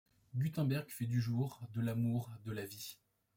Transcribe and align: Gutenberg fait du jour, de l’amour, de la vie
Gutenberg 0.35 0.89
fait 0.89 1.05
du 1.05 1.21
jour, 1.21 1.61
de 1.75 1.81
l’amour, 1.81 2.31
de 2.45 2.51
la 2.51 2.65
vie 2.65 2.97